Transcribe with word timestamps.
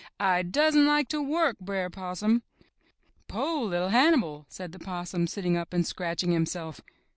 I 0.19 0.41
doesn't 0.41 0.87
like 0.87 1.09
to 1.09 1.21
work, 1.21 1.59
Br'er 1.59 1.91
Possum." 1.91 2.41
*To' 3.27 3.35
Li'l' 3.65 3.89
Hannibal!" 3.89 4.47
said 4.49 4.71
the 4.71 4.79
Possum, 4.79 5.27
sitting 5.27 5.55
up 5.55 5.73
and 5.73 5.85
scratching 5.85 6.31
himself. 6.31 6.81